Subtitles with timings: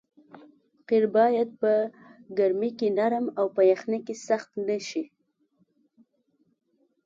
[0.87, 1.71] قیر باید په
[2.37, 5.03] ګرمۍ کې نرم او په یخنۍ کې سخت نه شي